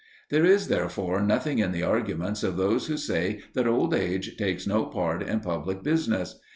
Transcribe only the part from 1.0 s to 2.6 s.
nothing in the arguments of